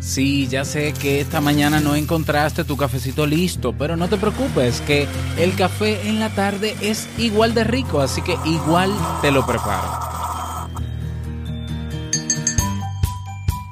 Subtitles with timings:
[0.00, 4.80] Sí, ya sé que esta mañana no encontraste tu cafecito listo, pero no te preocupes,
[4.80, 8.90] que el café en la tarde es igual de rico, así que igual
[9.20, 10.10] te lo preparo.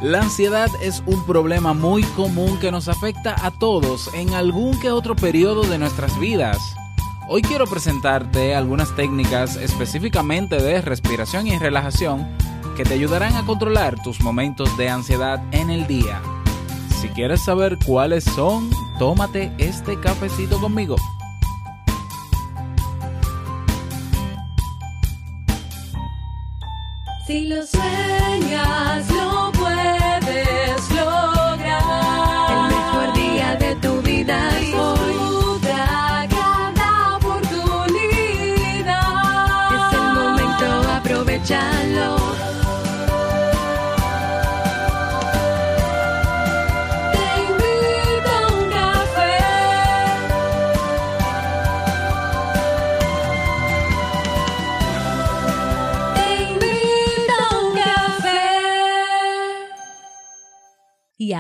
[0.03, 4.93] La ansiedad es un problema muy común que nos afecta a todos en algún que
[4.93, 6.59] otro periodo de nuestras vidas.
[7.31, 12.29] Hoy quiero presentarte algunas técnicas específicamente de respiración y relajación
[12.79, 16.23] que te ayudarán a controlar tus momentos de ansiedad en el día.
[17.01, 18.71] Si quieres saber cuáles son,
[19.01, 20.95] tómate este cafecito conmigo.
[27.27, 29.11] Si lo sueñas,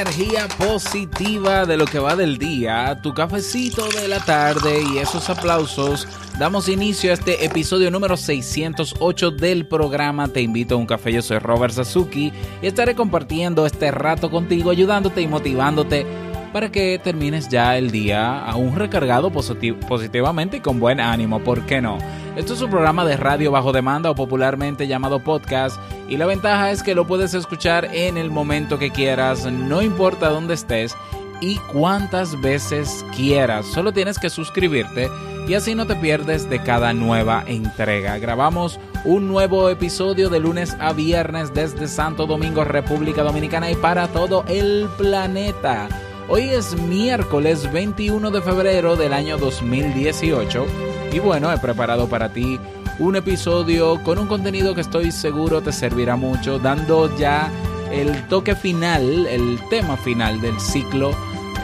[0.00, 5.28] Energía positiva de lo que va del día, tu cafecito de la tarde y esos
[5.28, 6.06] aplausos,
[6.38, 11.12] damos inicio a este episodio número 608 del programa Te invito a un café.
[11.12, 12.32] Yo soy Robert Sasuki
[12.62, 16.06] y estaré compartiendo este rato contigo, ayudándote y motivándote
[16.52, 21.66] para que termines ya el día aún recargado positi- positivamente y con buen ánimo, ¿por
[21.66, 21.98] qué no?
[22.36, 25.76] Esto es un programa de radio bajo demanda o popularmente llamado podcast
[26.08, 30.28] y la ventaja es que lo puedes escuchar en el momento que quieras, no importa
[30.30, 30.94] dónde estés
[31.40, 33.66] y cuántas veces quieras.
[33.66, 35.08] Solo tienes que suscribirte
[35.46, 38.18] y así no te pierdes de cada nueva entrega.
[38.18, 44.08] Grabamos un nuevo episodio de lunes a viernes desde Santo Domingo, República Dominicana y para
[44.08, 45.88] todo el planeta.
[46.30, 50.66] Hoy es miércoles 21 de febrero del año 2018
[51.10, 52.60] y bueno, he preparado para ti
[52.98, 57.50] un episodio con un contenido que estoy seguro te servirá mucho, dando ya
[57.90, 61.12] el toque final, el tema final del ciclo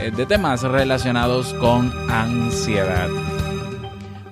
[0.01, 3.11] eh, de temas relacionados con ansiedad.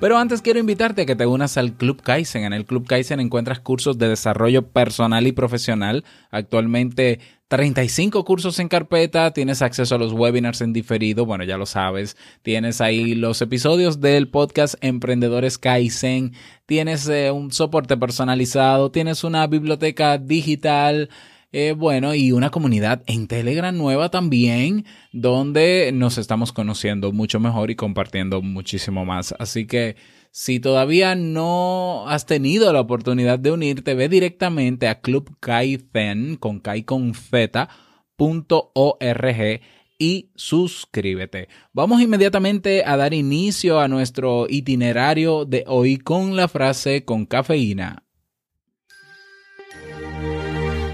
[0.03, 2.43] Pero antes quiero invitarte a que te unas al Club Kaizen.
[2.43, 6.05] En el Club Kaizen encuentras cursos de desarrollo personal y profesional.
[6.33, 11.67] Actualmente 35 cursos en carpeta, tienes acceso a los webinars en diferido, bueno, ya lo
[11.67, 12.17] sabes.
[12.43, 16.33] Tienes ahí los episodios del podcast Emprendedores Kaizen,
[16.67, 21.11] tienes eh, un soporte personalizado, tienes una biblioteca digital,
[21.53, 27.71] eh, bueno, y una comunidad en Telegram nueva también, donde nos estamos conociendo mucho mejor
[27.71, 29.35] y compartiendo muchísimo más.
[29.39, 29.97] Así que
[30.31, 36.59] si todavía no has tenido la oportunidad de unirte, ve directamente a Club Kaizen con
[36.59, 37.69] Kai con Zeta,
[38.17, 39.61] punto org
[39.99, 41.49] y suscríbete.
[41.75, 48.05] Vamos inmediatamente a dar inicio a nuestro itinerario de hoy con la frase con cafeína.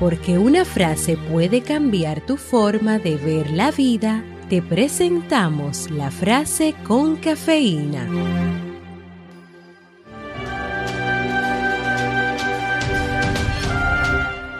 [0.00, 6.74] Porque una frase puede cambiar tu forma de ver la vida, te presentamos la frase
[6.86, 8.06] con cafeína.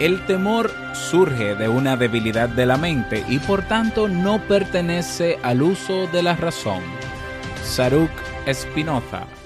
[0.01, 5.63] El temor surge de una debilidad de la mente y por tanto no pertenece al
[5.63, 6.83] uso de la razón.
[7.65, 8.11] Saruk
[8.47, 9.38] Espinoza.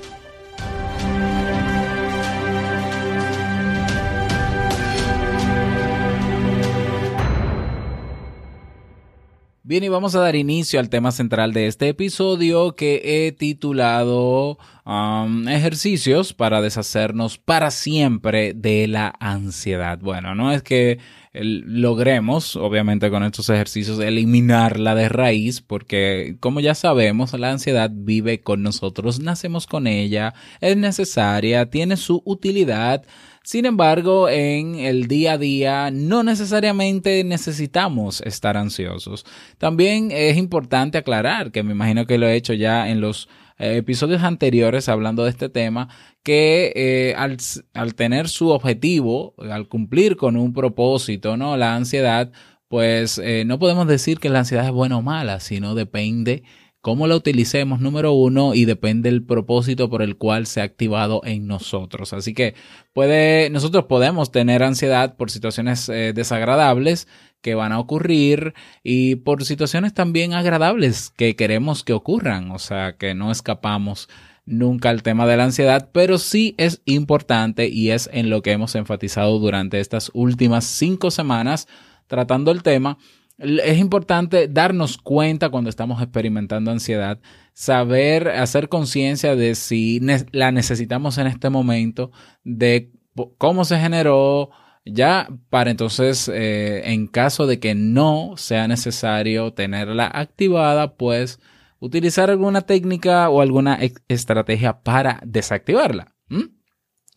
[9.72, 14.58] Bien, y vamos a dar inicio al tema central de este episodio que he titulado
[14.84, 19.98] um, Ejercicios para deshacernos para siempre de la ansiedad.
[19.98, 20.98] Bueno, no es que
[21.32, 28.42] logremos, obviamente con estos ejercicios, eliminarla de raíz, porque como ya sabemos, la ansiedad vive
[28.42, 33.06] con nosotros, nacemos con ella, es necesaria, tiene su utilidad.
[33.44, 39.26] Sin embargo, en el día a día no necesariamente necesitamos estar ansiosos.
[39.58, 43.28] También es importante aclarar, que me imagino que lo he hecho ya en los
[43.58, 45.88] eh, episodios anteriores hablando de este tema,
[46.22, 47.36] que eh, al,
[47.74, 51.56] al tener su objetivo, al cumplir con un propósito, ¿no?
[51.56, 52.30] La ansiedad,
[52.68, 56.44] pues eh, no podemos decir que la ansiedad es buena o mala, sino depende
[56.82, 61.22] cómo la utilicemos, número uno, y depende del propósito por el cual se ha activado
[61.24, 62.12] en nosotros.
[62.12, 62.54] Así que
[62.92, 67.08] puede, nosotros podemos tener ansiedad por situaciones eh, desagradables
[67.40, 72.96] que van a ocurrir y por situaciones también agradables que queremos que ocurran, o sea,
[72.96, 74.08] que no escapamos
[74.44, 78.52] nunca al tema de la ansiedad, pero sí es importante y es en lo que
[78.52, 81.68] hemos enfatizado durante estas últimas cinco semanas
[82.08, 82.98] tratando el tema.
[83.38, 87.18] Es importante darnos cuenta cuando estamos experimentando ansiedad,
[87.52, 90.00] saber, hacer conciencia de si
[90.32, 92.12] la necesitamos en este momento,
[92.44, 92.92] de
[93.38, 94.50] cómo se generó,
[94.84, 101.40] ya para entonces, eh, en caso de que no sea necesario tenerla activada, pues
[101.78, 103.78] utilizar alguna técnica o alguna
[104.08, 106.14] estrategia para desactivarla.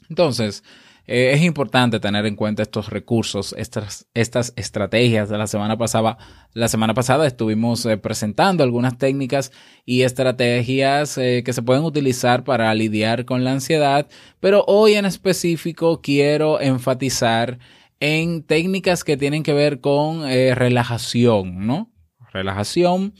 [0.09, 0.63] Entonces,
[1.07, 5.29] eh, es importante tener en cuenta estos recursos, estas, estas estrategias.
[5.29, 6.17] La semana pasada,
[6.53, 9.51] la semana pasada estuvimos eh, presentando algunas técnicas
[9.85, 14.07] y estrategias eh, que se pueden utilizar para lidiar con la ansiedad,
[14.39, 17.59] pero hoy en específico quiero enfatizar
[17.99, 21.91] en técnicas que tienen que ver con relajación, ¿no?
[22.33, 23.13] Relajación,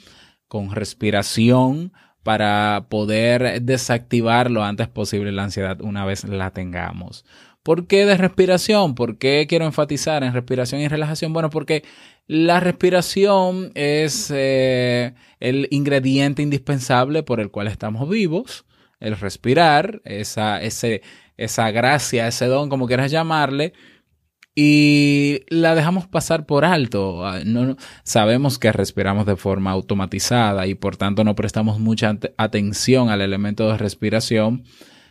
[0.48, 1.94] con respiración
[2.24, 7.24] para poder desactivar lo antes posible la ansiedad una vez la tengamos.
[7.66, 8.94] ¿Por qué de respiración?
[8.94, 11.34] ¿Por qué quiero enfatizar en respiración y relajación?
[11.34, 11.84] Bueno, porque
[12.28, 18.66] la respiración es eh, el ingrediente indispensable por el cual estamos vivos.
[19.00, 21.02] El respirar, esa, ese,
[21.38, 23.74] esa gracia, ese don, como quieras llamarle,
[24.54, 27.26] y la dejamos pasar por alto.
[27.26, 33.10] Ah, no, sabemos que respiramos de forma automatizada y por tanto no prestamos mucha atención
[33.10, 34.66] al elemento de respiración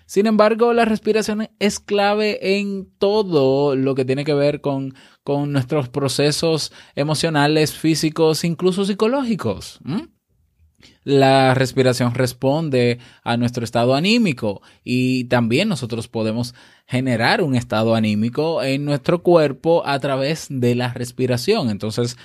[0.06, 5.52] sin embargo, la respiración es clave en todo lo que tiene que ver con, con
[5.52, 9.80] nuestros procesos emocionales, físicos, incluso psicológicos.
[11.04, 16.54] La respiración responde a nuestro estado anímico y también nosotros podemos
[16.86, 21.70] generar un estado anímico en nuestro cuerpo a través de la respiración.
[21.70, 22.16] Entonces,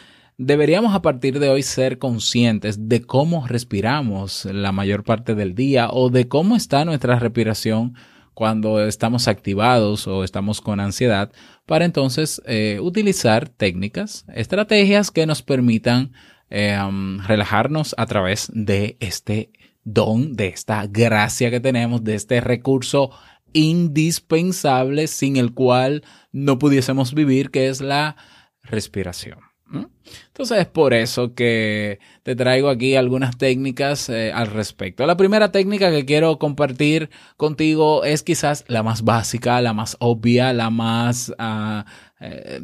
[0.41, 5.89] Deberíamos a partir de hoy ser conscientes de cómo respiramos la mayor parte del día
[5.91, 7.95] o de cómo está nuestra respiración
[8.33, 11.29] cuando estamos activados o estamos con ansiedad
[11.65, 16.13] para entonces eh, utilizar técnicas, estrategias que nos permitan
[16.49, 19.51] eh, um, relajarnos a través de este
[19.83, 23.11] don, de esta gracia que tenemos, de este recurso
[23.51, 28.15] indispensable sin el cual no pudiésemos vivir, que es la
[28.63, 29.48] respiración.
[29.71, 35.05] Entonces es por eso que te traigo aquí algunas técnicas eh, al respecto.
[35.05, 40.53] La primera técnica que quiero compartir contigo es quizás la más básica, la más obvia,
[40.53, 41.85] la más ah,
[42.19, 42.59] eh,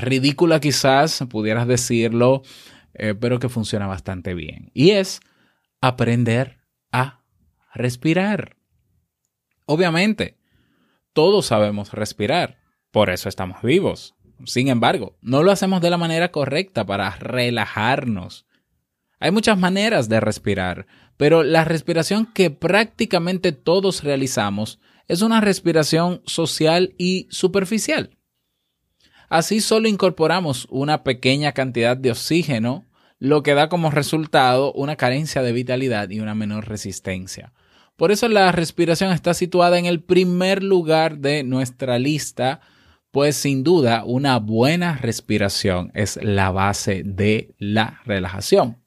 [0.00, 2.42] ridícula quizás, pudieras decirlo,
[2.94, 4.70] eh, pero que funciona bastante bien.
[4.74, 5.20] Y es
[5.80, 6.58] aprender
[6.92, 7.22] a
[7.72, 8.56] respirar.
[9.66, 10.36] Obviamente,
[11.12, 12.58] todos sabemos respirar,
[12.90, 14.14] por eso estamos vivos.
[14.46, 18.46] Sin embargo, no lo hacemos de la manera correcta para relajarnos.
[19.20, 20.86] Hay muchas maneras de respirar,
[21.16, 28.16] pero la respiración que prácticamente todos realizamos es una respiración social y superficial.
[29.28, 32.86] Así solo incorporamos una pequeña cantidad de oxígeno,
[33.18, 37.52] lo que da como resultado una carencia de vitalidad y una menor resistencia.
[37.96, 42.60] Por eso la respiración está situada en el primer lugar de nuestra lista
[43.14, 48.82] pues sin duda una buena respiración es la base de la relajación.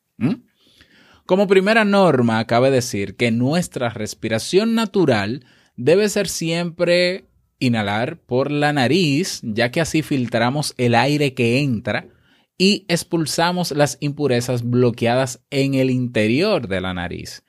[1.25, 5.45] Como primera norma, cabe decir que nuestra respiración natural
[5.77, 7.29] debe ser siempre
[7.59, 12.09] inhalar por la nariz, ya que así filtramos el aire que entra
[12.57, 17.45] y expulsamos las impurezas bloqueadas en el interior de la nariz.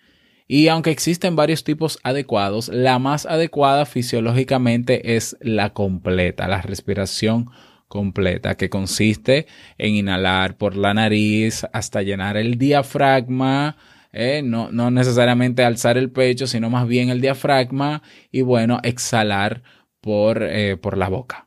[0.51, 7.51] Y aunque existen varios tipos adecuados, la más adecuada fisiológicamente es la completa, la respiración
[7.87, 13.77] completa, que consiste en inhalar por la nariz hasta llenar el diafragma,
[14.13, 18.03] eh, no, no, necesariamente alzar el pecho, sino más bien el diafragma
[18.33, 19.63] y bueno, exhalar
[20.01, 21.45] por, eh, por la boca.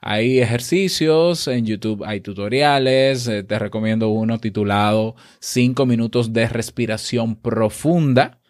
[0.00, 7.36] Hay ejercicios, en YouTube hay tutoriales, eh, te recomiendo uno titulado 5 minutos de respiración
[7.36, 8.40] profunda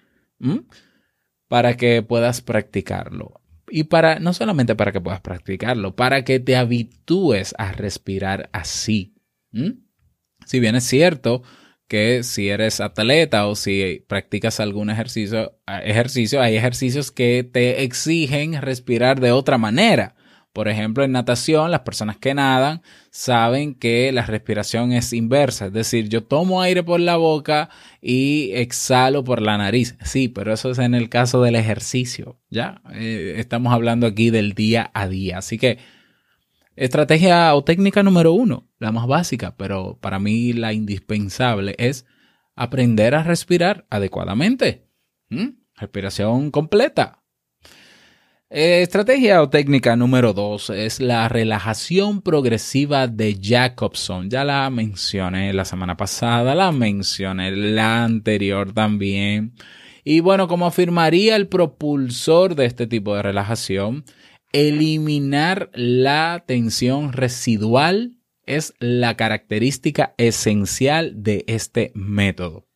[1.49, 3.41] para que puedas practicarlo.
[3.69, 9.15] Y para, no solamente para que puedas practicarlo, para que te habitúes a respirar así.
[10.45, 11.43] Si bien es cierto
[11.89, 18.61] que si eres atleta o si practicas algún ejercicio, ejercicio, hay ejercicios que te exigen
[18.61, 20.17] respirar de otra manera
[20.57, 25.73] Por ejemplo, en natación, las personas que nadan saben que la respiración es inversa, es
[25.75, 27.69] decir, yo tomo aire por la boca
[28.01, 29.99] y exhalo por la nariz.
[30.03, 32.81] Sí, pero eso es en el caso del ejercicio, ¿ya?
[32.95, 35.37] Eh, estamos hablando aquí del día a día.
[35.37, 35.77] Así que,
[36.75, 42.07] estrategia o técnica número uno, la más básica, pero para mí la indispensable es
[42.55, 44.89] aprender a respirar adecuadamente.
[45.29, 45.49] ¿Mm?
[45.75, 47.26] Respiración completa.
[48.49, 54.31] Eh, estrategia o técnica número dos es la relajación progresiva de Jacobson.
[54.31, 59.55] Ya la mencioné la semana pasada, la mencioné la anterior también.
[60.05, 64.05] Y bueno, como afirmaría el propulsor de este tipo de relajación,
[64.53, 68.13] eliminar la tensión residual
[68.45, 72.69] es la característica esencial de este método.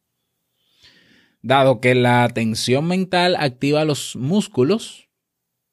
[1.43, 5.10] Dado que la tensión mental activa los músculos,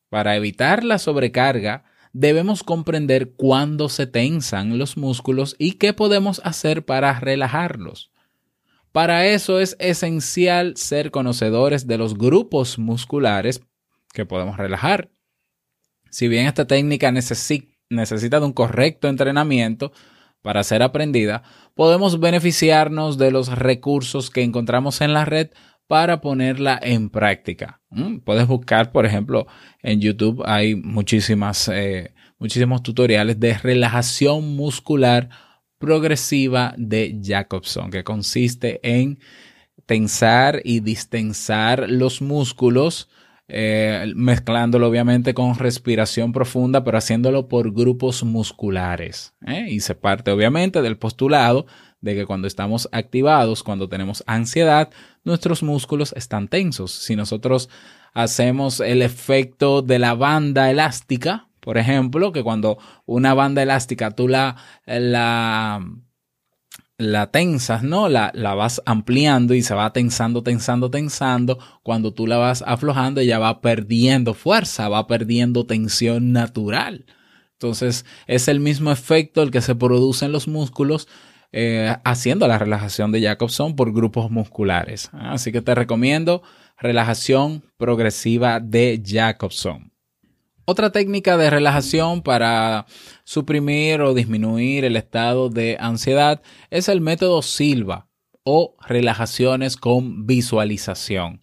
[0.09, 1.83] para evitar la sobrecarga,
[2.13, 8.11] debemos comprender cuándo se tensan los músculos y qué podemos hacer para relajarlos.
[8.91, 13.61] Para eso es esencial ser conocedores de los grupos musculares
[14.13, 15.11] que podemos relajar.
[16.09, 19.91] Si bien esta técnica necesita de un correcto entrenamiento
[20.41, 21.43] para ser aprendida,
[21.75, 25.49] podemos beneficiarnos de los recursos que encontramos en la red
[25.87, 27.81] para ponerla en práctica.
[27.89, 29.47] Mm, puedes buscar, por ejemplo,
[29.81, 35.29] en YouTube hay muchísimas, eh, muchísimos tutoriales de relajación muscular
[35.77, 39.19] progresiva de Jacobson, que consiste en
[39.85, 43.09] tensar y distensar los músculos,
[43.49, 49.33] eh, mezclándolo obviamente con respiración profunda, pero haciéndolo por grupos musculares.
[49.45, 49.67] ¿eh?
[49.69, 51.65] Y se parte obviamente del postulado
[52.01, 54.89] de que cuando estamos activados, cuando tenemos ansiedad,
[55.23, 56.91] nuestros músculos están tensos.
[56.91, 57.69] Si nosotros
[58.13, 64.27] hacemos el efecto de la banda elástica, por ejemplo, que cuando una banda elástica tú
[64.27, 65.85] la, la,
[66.97, 68.09] la tensas, ¿no?
[68.09, 71.59] La, la vas ampliando y se va tensando, tensando, tensando.
[71.83, 77.05] Cuando tú la vas aflojando, ella va perdiendo fuerza, va perdiendo tensión natural.
[77.53, 81.07] Entonces, es el mismo efecto el que se produce en los músculos
[81.51, 85.09] eh, haciendo la relajación de Jacobson por grupos musculares.
[85.13, 86.43] Así que te recomiendo
[86.77, 89.91] relajación progresiva de Jacobson.
[90.69, 92.87] Otra técnica de relajación para
[93.23, 98.09] suprimir o disminuir el estado de ansiedad es el método Silva
[98.43, 101.39] o relajaciones con visualización.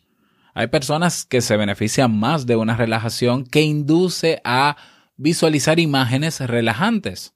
[0.52, 4.76] Hay personas que se benefician más de una relajación que induce a
[5.16, 7.34] visualizar imágenes relajantes.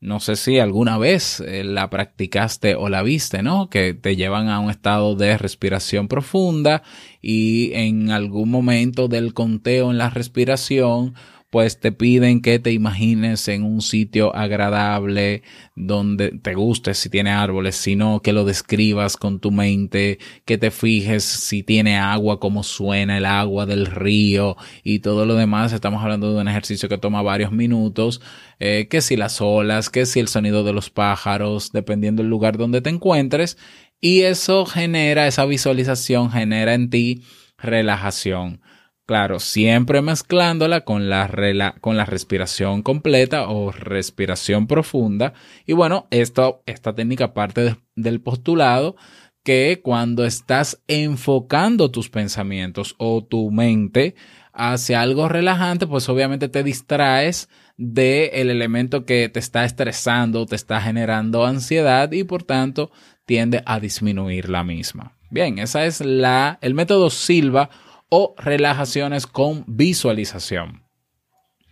[0.00, 3.68] No sé si alguna vez eh, la practicaste o la viste, ¿no?
[3.68, 6.84] Que te llevan a un estado de respiración profunda
[7.20, 11.14] y en algún momento del conteo en la respiración
[11.50, 15.42] pues te piden que te imagines en un sitio agradable
[15.76, 20.70] donde te guste si tiene árboles, sino que lo describas con tu mente, que te
[20.70, 25.72] fijes si tiene agua, cómo suena el agua del río y todo lo demás.
[25.72, 28.20] Estamos hablando de un ejercicio que toma varios minutos,
[28.60, 32.58] eh, que si las olas, que si el sonido de los pájaros, dependiendo del lugar
[32.58, 33.56] donde te encuentres.
[34.00, 37.22] Y eso genera, esa visualización genera en ti
[37.56, 38.60] relajación.
[39.08, 45.32] Claro, siempre mezclándola con la, con la respiración completa o respiración profunda.
[45.64, 48.96] Y bueno, esto, esta técnica parte del postulado
[49.42, 54.14] que cuando estás enfocando tus pensamientos o tu mente
[54.52, 57.48] hacia algo relajante, pues obviamente te distraes
[57.78, 62.90] del el elemento que te está estresando, te está generando ansiedad y por tanto
[63.24, 65.16] tiende a disminuir la misma.
[65.30, 67.70] Bien, esa es la, el método Silva
[68.10, 70.84] o relajaciones con visualización.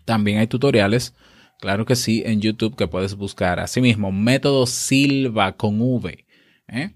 [0.04, 1.14] También hay tutoriales,
[1.60, 3.60] claro que sí, en YouTube que puedes buscar.
[3.60, 6.26] Asimismo, método Silva con V.
[6.68, 6.94] ¿eh?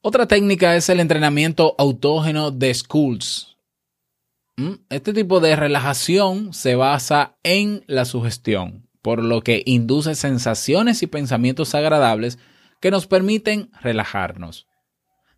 [0.00, 3.56] Otra técnica es el entrenamiento autógeno de schools.
[4.56, 4.74] ¿Mm?
[4.88, 11.06] Este tipo de relajación se basa en la sugestión, por lo que induce sensaciones y
[11.06, 12.38] pensamientos agradables
[12.80, 14.66] que nos permiten relajarnos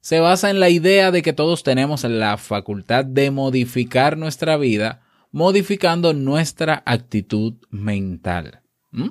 [0.09, 5.03] se basa en la idea de que todos tenemos la facultad de modificar nuestra vida
[5.33, 8.62] modificando nuestra actitud mental.
[8.91, 9.11] ¿Mm?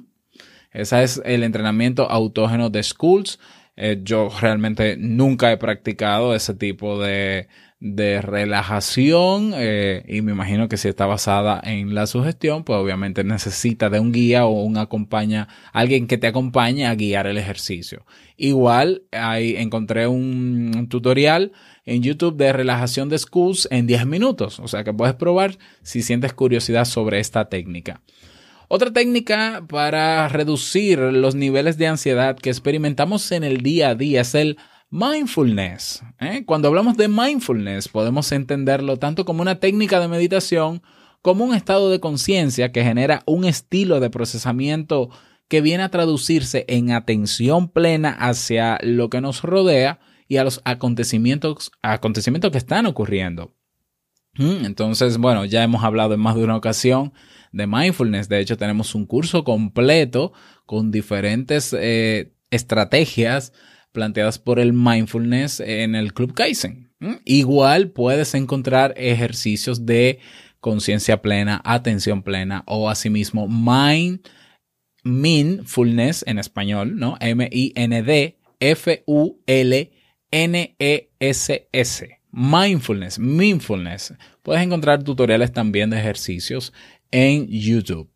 [0.72, 3.38] Ese es el entrenamiento autógeno de Schools.
[3.76, 7.48] Eh, yo realmente nunca he practicado ese tipo de,
[7.80, 13.24] de relajación eh, y me imagino que si está basada en la sugestión, pues obviamente
[13.24, 18.06] necesita de un guía o un acompaña, alguien que te acompañe a guiar el ejercicio.
[18.36, 21.52] Igual ahí encontré un tutorial
[21.86, 26.02] en YouTube de relajación de schools en 10 minutos, o sea que puedes probar si
[26.02, 28.02] sientes curiosidad sobre esta técnica.
[28.70, 34.22] Otra técnica para reducir los niveles de ansiedad que experimentamos en el día a día
[34.22, 34.58] es el
[34.90, 36.04] mindfulness.
[36.20, 36.44] ¿eh?
[36.46, 40.82] Cuando hablamos de mindfulness podemos entenderlo tanto como una técnica de meditación
[41.22, 45.10] como un estado de conciencia que genera un estilo de procesamiento
[45.48, 50.62] que viene a traducirse en atención plena hacia lo que nos rodea y a los
[50.66, 53.54] acontecimientos, acontecimientos que están ocurriendo.
[54.36, 57.14] Mm, entonces, bueno, ya hemos hablado en más de una ocasión
[57.52, 58.30] de mindfulness.
[58.30, 60.34] De hecho, tenemos un curso completo
[60.66, 63.54] con diferentes eh, estrategias
[63.98, 66.92] planteadas por el mindfulness en el Club Kaizen.
[67.00, 70.20] Mm, igual puedes encontrar ejercicios de
[70.60, 74.20] conciencia plena, atención plena o asimismo mind,
[75.04, 77.18] mindfulness en español, ¿no?
[77.20, 79.92] M-I-N-D F-U-L
[80.30, 82.20] N-E-S-S.
[82.32, 84.14] Mindfulness, mindfulness.
[84.44, 86.72] Puedes encontrar tutoriales también de ejercicios
[87.10, 88.12] en YouTube.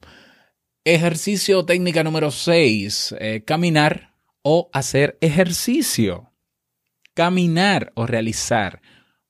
[0.84, 3.16] Ejercicio técnica número 6.
[3.20, 4.11] Eh, caminar
[4.42, 6.32] o hacer ejercicio.
[7.14, 8.82] Caminar o realizar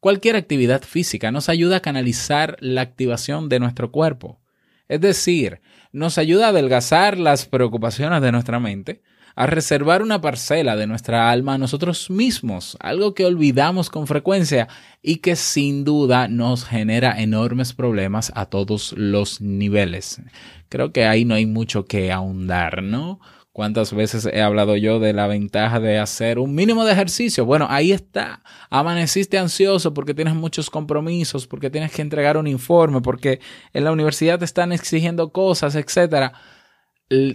[0.01, 4.41] cualquier actividad física nos ayuda a canalizar la activación de nuestro cuerpo.
[4.89, 5.61] Es decir,
[5.93, 9.03] nos ayuda a adelgazar las preocupaciones de nuestra mente,
[9.35, 14.67] a reservar una parcela de nuestra alma a nosotros mismos, algo que olvidamos con frecuencia
[15.01, 20.21] y que sin duda nos genera enormes problemas a todos los niveles.
[20.67, 23.21] Creo que ahí no hay mucho que ahondar, ¿no?
[23.53, 27.45] ¿Cuántas veces he hablado yo de la ventaja de hacer un mínimo de ejercicio?
[27.45, 28.43] Bueno, ahí está.
[28.69, 33.41] Amaneciste ansioso porque tienes muchos compromisos, porque tienes que entregar un informe, porque
[33.73, 36.33] en la universidad te están exigiendo cosas, etcétera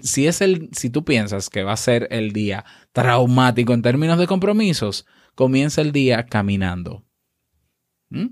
[0.03, 4.19] si es el, si tú piensas que va a ser el día traumático en términos
[4.19, 7.05] de compromisos, comienza el día caminando.
[8.09, 8.29] ¿Mm?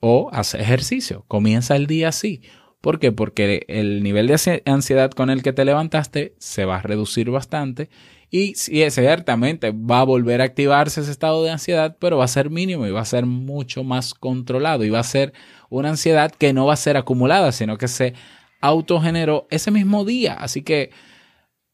[0.00, 1.24] O hace ejercicio.
[1.26, 2.42] Comienza el día así.
[2.80, 3.10] ¿Por qué?
[3.10, 7.90] Porque el nivel de ansiedad con el que te levantaste se va a reducir bastante
[8.30, 12.50] y ciertamente va a volver a activarse ese estado de ansiedad, pero va a ser
[12.50, 15.32] mínimo y va a ser mucho más controlado y va a ser
[15.70, 18.14] una ansiedad que no va a ser acumulada, sino que se
[18.60, 20.34] autogeneró ese mismo día.
[20.34, 20.90] Así que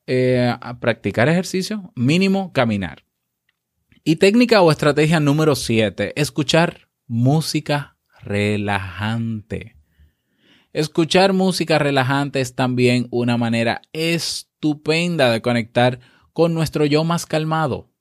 [0.06, 3.04] eh, a practicar ejercicio, mínimo caminar.
[4.04, 9.73] Y técnica o estrategia número 7, escuchar música relajante.
[10.74, 16.00] Escuchar música relajante es también una manera estupenda de conectar
[16.32, 17.92] con nuestro yo más calmado.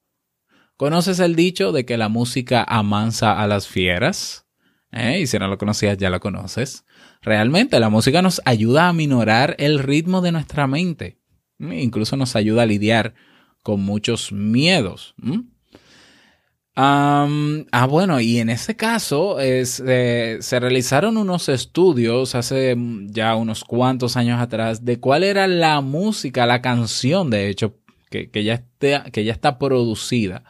[0.75, 4.47] ¿Conoces el dicho de que la música amansa a las fieras?
[4.91, 5.19] ¿Eh?
[5.21, 6.83] Y si no lo conocías, ya lo conoces.
[7.21, 11.19] Realmente la música nos ayuda a minorar el ritmo de nuestra mente.
[11.59, 13.13] Incluso nos ayuda a lidiar
[13.61, 15.13] con muchos miedos.
[16.75, 22.75] Ah, bueno, y en ese caso eh, se realizaron unos estudios hace
[23.07, 27.75] ya unos cuantos años atrás de cuál era la música, la canción, de hecho,
[28.09, 28.63] que, ya,
[29.11, 30.43] que ya está producida,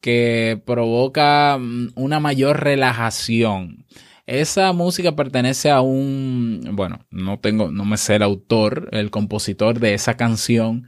[0.00, 3.86] que provoca mm, una mayor relajación.
[4.26, 9.80] Esa música pertenece a un, bueno, no tengo, no me sé el autor, el compositor
[9.80, 10.86] de esa canción,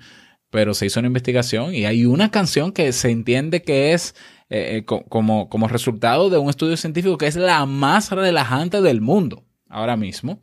[0.57, 4.14] pero se hizo una investigación y hay una canción que se entiende que es
[4.49, 9.03] eh, eh, como, como resultado de un estudio científico que es la más relajante del
[9.03, 10.40] mundo ahora mismo.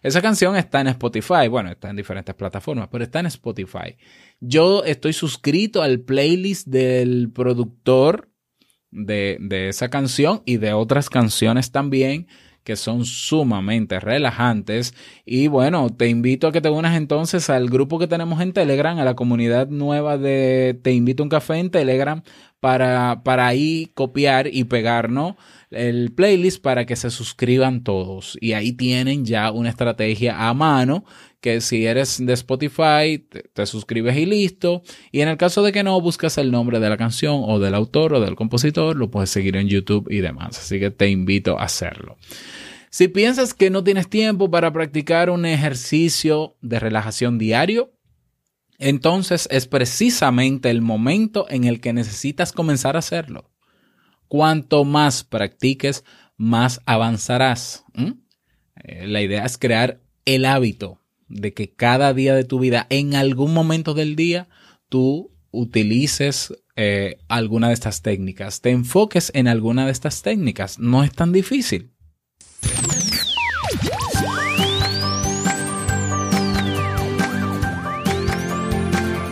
[0.00, 3.96] Esa canción está en Spotify, bueno, está en diferentes plataformas, pero está en Spotify.
[4.38, 8.30] Yo estoy suscrito al playlist del productor
[8.92, 12.28] de, de esa canción y de otras canciones también
[12.68, 14.92] que son sumamente relajantes.
[15.24, 18.98] Y bueno, te invito a que te unas entonces al grupo que tenemos en Telegram,
[18.98, 22.22] a la comunidad nueva de Te invito a un café en Telegram,
[22.60, 25.36] para, para ahí copiar y pegarnos
[25.70, 28.36] el playlist para que se suscriban todos.
[28.38, 31.04] Y ahí tienen ya una estrategia a mano
[31.40, 34.82] que si eres de Spotify, te, suscribes y listo.
[35.12, 37.74] Y en el caso de que no, buscas el nombre de la canción o del
[37.74, 40.58] autor o del compositor, lo puedes seguir en YouTube y demás.
[40.58, 42.16] Así que te invito a hacerlo.
[42.90, 47.92] Si piensas que no tienes tiempo para practicar un ejercicio de relajación diario,
[48.78, 53.50] entonces es precisamente el momento en el que necesitas comenzar a hacerlo.
[54.28, 56.04] Cuanto más practiques,
[56.36, 57.84] más avanzarás.
[58.76, 63.14] Eh, la idea es crear el hábito de que cada día de tu vida, en
[63.14, 64.48] algún momento del día,
[64.88, 70.78] tú utilices eh, alguna de estas técnicas, te enfoques en alguna de estas técnicas.
[70.78, 71.92] No es tan difícil.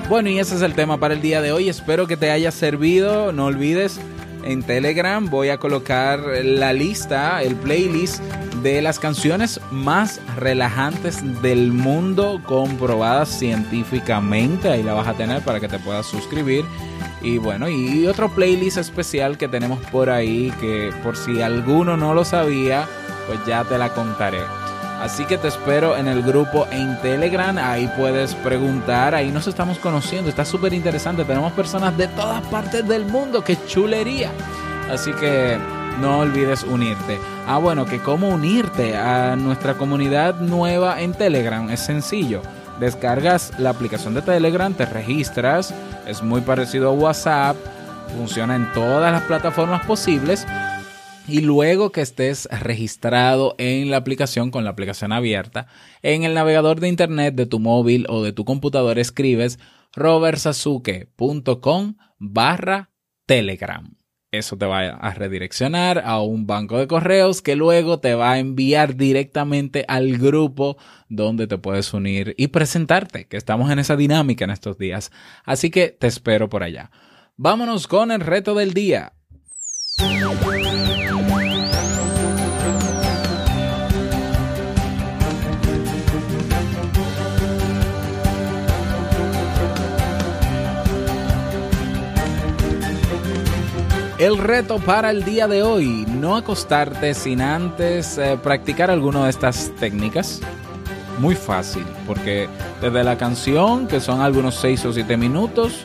[0.09, 1.69] Bueno, y ese es el tema para el día de hoy.
[1.69, 3.33] Espero que te haya servido.
[3.33, 3.99] No olvides,
[4.45, 8.23] en Telegram voy a colocar la lista, el playlist
[8.67, 14.69] de las canciones más relajantes del mundo comprobadas científicamente.
[14.69, 16.65] Ahí la vas a tener para que te puedas suscribir.
[17.23, 22.13] Y bueno, y otro playlist especial que tenemos por ahí que por si alguno no
[22.13, 22.89] lo sabía,
[23.29, 24.41] pues ya te la contaré.
[25.01, 27.57] Así que te espero en el grupo en Telegram.
[27.59, 29.15] Ahí puedes preguntar.
[29.15, 30.29] Ahí nos estamos conociendo.
[30.29, 31.25] Está súper interesante.
[31.25, 33.45] Tenemos personas de todas partes del mundo.
[33.45, 34.33] ¡Qué chulería!
[34.91, 35.57] Así que
[36.01, 37.19] no olvides unirte.
[37.47, 41.71] Ah, bueno, que cómo unirte a nuestra comunidad nueva en Telegram.
[41.71, 42.43] Es sencillo.
[42.81, 45.75] Descargas la aplicación de Telegram, te registras.
[46.07, 47.57] Es muy parecido a WhatsApp.
[48.17, 50.47] Funciona en todas las plataformas posibles.
[51.29, 55.67] Y luego que estés registrado en la aplicación con la aplicación abierta,
[56.03, 59.59] en el navegador de internet de tu móvil o de tu computadora escribes
[59.95, 62.91] robertsazuke.com barra
[63.27, 63.96] telegram.
[64.39, 68.39] Eso te va a redireccionar a un banco de correos que luego te va a
[68.39, 70.77] enviar directamente al grupo
[71.09, 75.13] donde te puedes unir y presentarte, que estamos en esa dinámica en estos días.
[75.45, 76.91] Así que te espero por allá.
[77.37, 79.13] Vámonos con el reto del día.
[94.19, 99.31] El reto para el día de hoy, no acostarte sin antes eh, practicar alguna de
[99.31, 100.41] estas técnicas.
[101.19, 102.49] Muy fácil, porque
[102.81, 105.85] desde la canción, que son algunos 6 o 7 minutos,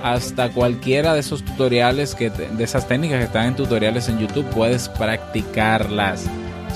[0.00, 4.46] hasta cualquiera de esos tutoriales, que de esas técnicas que están en tutoriales en YouTube,
[4.50, 6.26] puedes practicarlas.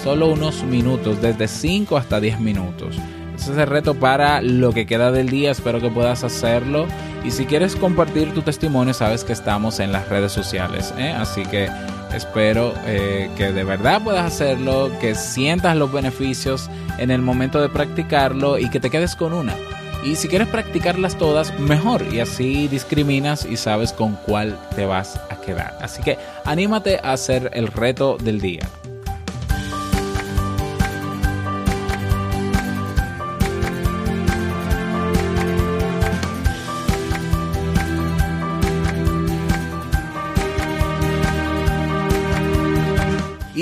[0.02, 2.96] Solo unos minutos, desde 5 hasta 10 minutos.
[3.36, 5.52] Ese es el reto para lo que queda del día.
[5.52, 6.86] Espero que puedas hacerlo.
[7.26, 10.94] Y si quieres compartir tu testimonio, sabes que estamos en las redes sociales.
[10.96, 11.10] ¿eh?
[11.10, 11.68] Así que
[12.14, 17.68] espero eh, que de verdad puedas hacerlo, que sientas los beneficios en el momento de
[17.68, 19.56] practicarlo y que te quedes con una.
[20.04, 22.04] Y si quieres practicarlas todas, mejor.
[22.14, 25.76] Y así discriminas y sabes con cuál te vas a quedar.
[25.82, 28.68] Así que anímate a hacer el reto del día.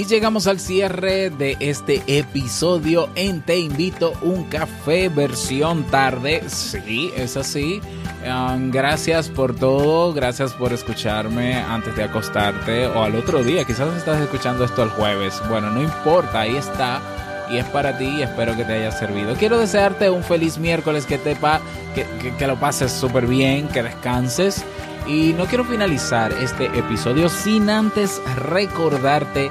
[0.09, 6.43] Llegamos al cierre de este episodio en Te invito un café versión tarde.
[6.49, 7.81] Sí, es así.
[8.71, 13.65] Gracias por todo, gracias por escucharme antes de acostarte o al otro día.
[13.65, 15.41] Quizás estás escuchando esto el jueves.
[15.49, 17.01] Bueno, no importa, ahí está.
[17.51, 19.35] Y es para ti espero que te haya servido.
[19.35, 21.61] Quiero desearte un feliz miércoles, que, te pa
[21.95, 24.65] que, que- que lo pases súper bien, que descanses.
[25.07, 29.51] Y no quiero finalizar este episodio sin antes recordarte